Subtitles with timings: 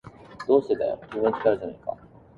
[0.47, 1.95] どうしてだよ、君の力じゃないか